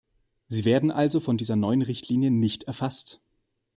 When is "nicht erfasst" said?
2.31-3.21